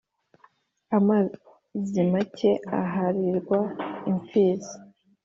[0.97, 2.41] Amazi make
[2.81, 3.59] aharirwa
[4.09, 4.75] impfizi.